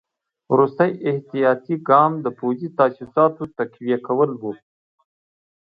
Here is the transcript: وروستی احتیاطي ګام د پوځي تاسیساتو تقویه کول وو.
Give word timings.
وروستی 0.51 0.91
احتیاطي 1.09 1.75
ګام 1.89 2.11
د 2.25 2.27
پوځي 2.39 2.67
تاسیساتو 2.79 3.43
تقویه 3.57 3.97
کول 4.07 4.31
وو. 4.41 4.53